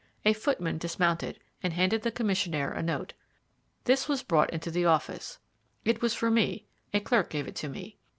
[0.25, 3.13] A footman dismounted and handed the commissionaire a note.
[3.83, 5.37] This was brought into the office.
[5.85, 7.99] It was for me; a clerk gave it to me.